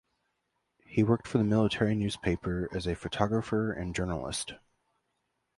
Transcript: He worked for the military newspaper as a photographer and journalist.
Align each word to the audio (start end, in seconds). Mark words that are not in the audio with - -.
He 0.87 1.03
worked 1.03 1.27
for 1.27 1.37
the 1.37 1.43
military 1.43 1.93
newspaper 1.93 2.67
as 2.75 2.87
a 2.87 2.95
photographer 2.95 3.71
and 3.71 3.93
journalist. 3.93 4.55